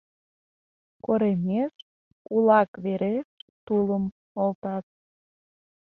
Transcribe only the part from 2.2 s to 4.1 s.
улак вереш, тулым